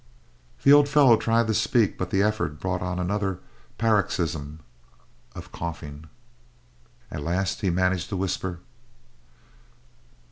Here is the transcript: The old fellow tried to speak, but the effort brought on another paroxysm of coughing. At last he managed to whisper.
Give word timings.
The 0.63 0.73
old 0.73 0.89
fellow 0.89 1.15
tried 1.15 1.45
to 1.45 1.53
speak, 1.53 1.95
but 1.95 2.09
the 2.09 2.23
effort 2.23 2.59
brought 2.59 2.81
on 2.81 2.97
another 2.97 3.37
paroxysm 3.77 4.61
of 5.35 5.51
coughing. 5.51 6.05
At 7.11 7.21
last 7.21 7.61
he 7.61 7.69
managed 7.69 8.09
to 8.09 8.17
whisper. 8.17 8.61